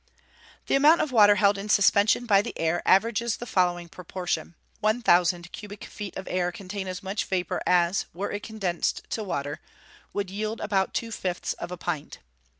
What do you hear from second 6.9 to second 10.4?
much vapour as, were it condensed to water, would